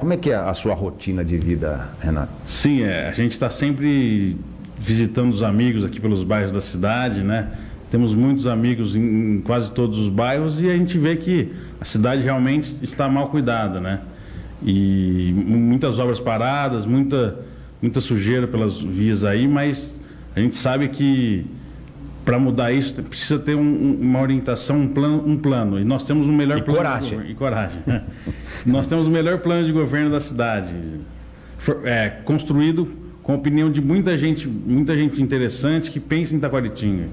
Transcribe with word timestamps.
Como 0.00 0.10
é 0.14 0.16
que 0.16 0.30
é 0.30 0.36
a 0.36 0.54
sua 0.54 0.74
rotina 0.74 1.22
de 1.22 1.36
vida, 1.36 1.90
Renato? 2.00 2.32
Sim, 2.46 2.80
é, 2.82 3.10
a 3.10 3.12
gente 3.12 3.32
está 3.32 3.50
sempre 3.50 4.38
visitando 4.78 5.30
os 5.30 5.42
amigos 5.42 5.84
aqui 5.84 6.00
pelos 6.00 6.24
bairros 6.24 6.50
da 6.50 6.62
cidade, 6.62 7.22
né? 7.22 7.50
Temos 7.90 8.14
muitos 8.14 8.46
amigos 8.46 8.96
em, 8.96 9.34
em 9.34 9.40
quase 9.42 9.70
todos 9.70 9.98
os 9.98 10.08
bairros 10.08 10.62
e 10.62 10.70
a 10.70 10.74
gente 10.74 10.96
vê 10.96 11.14
que 11.16 11.52
a 11.78 11.84
cidade 11.84 12.22
realmente 12.22 12.82
está 12.82 13.06
mal 13.06 13.28
cuidada, 13.28 13.82
né? 13.82 14.00
E 14.62 15.30
muitas 15.36 15.98
obras 15.98 16.18
paradas, 16.18 16.86
muita, 16.86 17.38
muita 17.82 18.00
sujeira 18.00 18.46
pelas 18.46 18.80
vias 18.80 19.24
aí, 19.24 19.46
mas 19.46 20.00
a 20.34 20.40
gente 20.40 20.56
sabe 20.56 20.88
que 20.88 21.44
para 22.24 22.38
mudar 22.38 22.72
isso 22.72 23.02
precisa 23.02 23.38
ter 23.38 23.54
um, 23.54 23.98
uma 24.00 24.20
orientação, 24.20 24.80
um 24.80 24.88
plano, 24.88 25.22
um 25.26 25.36
plano. 25.36 25.80
E 25.80 25.84
nós 25.84 26.04
temos 26.04 26.28
o 26.28 26.32
melhor 26.32 26.58
e 26.58 26.62
plano 26.62 26.78
coragem. 26.78 27.20
De, 27.20 27.30
e 27.30 27.34
coragem. 27.34 27.82
nós 28.64 28.86
temos 28.86 29.06
o 29.06 29.10
melhor 29.10 29.38
plano 29.38 29.64
de 29.64 29.72
governo 29.72 30.10
da 30.10 30.20
cidade, 30.20 30.74
For, 31.58 31.86
é, 31.86 32.08
construído 32.24 32.88
com 33.22 33.32
a 33.32 33.36
opinião 33.36 33.70
de 33.70 33.80
muita 33.80 34.16
gente, 34.18 34.48
muita 34.48 34.96
gente 34.96 35.22
interessante 35.22 35.90
que 35.90 36.00
pensa 36.00 36.34
em 36.34 36.40
Taquaritinga. 36.40 37.08